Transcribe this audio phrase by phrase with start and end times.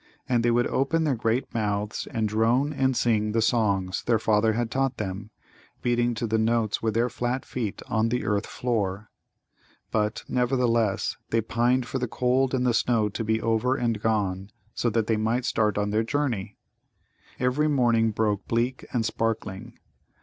[0.27, 4.53] And they would open their great mouths and drone and sing the songs their father
[4.53, 5.29] had taught them,
[5.83, 9.11] beating to the notes with their flat feet on the earth floor.
[9.91, 14.49] But, nevertheless, they pined for the cold and the snow to be over and gone,
[14.73, 16.57] so that they might start on their journey!
[17.39, 19.77] Every morning broke bleak and sparkling.